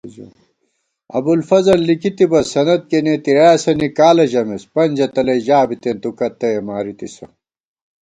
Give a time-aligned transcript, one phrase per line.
[1.17, 7.25] ابُوالفضل لِکی تِبہ سند کېنےتریاسِیَنی کالہ ژمېس * پنجہ تلَئ ژا بِتېن تُوکتّیَہ مارِتِسہ